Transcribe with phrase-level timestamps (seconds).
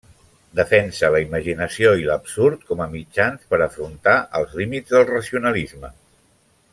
[0.59, 5.93] Defensà la imaginació i l’absurd com a mitjans per afrontar els límits del racionalisme.